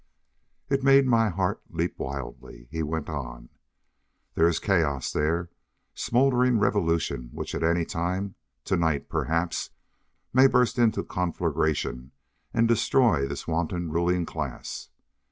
It 0.67 0.81
made 0.83 1.05
my 1.05 1.29
heart 1.29 1.61
leap 1.69 1.99
wildly. 1.99 2.67
He 2.71 2.81
went 2.81 3.07
on: 3.07 3.49
"There 4.33 4.47
is 4.47 4.57
chaos 4.57 5.11
there. 5.11 5.51
Smoldering 5.93 6.57
revolution 6.57 7.29
which 7.31 7.53
at 7.53 7.61
any 7.61 7.85
time 7.85 8.33
to 8.63 8.75
night 8.77 9.09
perhaps 9.09 9.69
may 10.33 10.47
burst 10.47 10.79
into 10.79 11.03
conflagration 11.03 12.13
and 12.51 12.67
destroy 12.67 13.27
this 13.27 13.47
wanton 13.47 13.91
ruling 13.91 14.25
class." 14.25 14.89